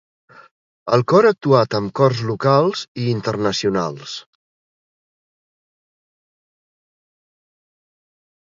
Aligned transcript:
El 0.95 1.03
cor 1.11 1.27
ha 1.29 1.31
actuat 1.35 1.75
amb 1.79 1.91
cors 1.99 2.21
locals 2.29 2.81
i 3.03 3.05
internacionals. 3.11 4.17